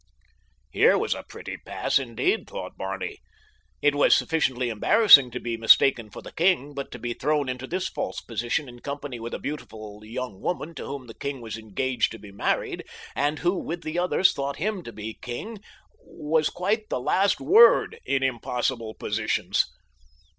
[0.71, 3.19] Here was a pretty pass, indeed, thought Barney.
[3.83, 7.67] It was sufficiently embarrassing to be mistaken for the king, but to be thrown into
[7.67, 11.55] this false position in company with a beautiful young woman to whom the king was
[11.55, 12.83] engaged to be married,
[13.15, 15.59] and who, with the others, thought him to be the king,
[15.99, 19.67] was quite the last word in impossible positions.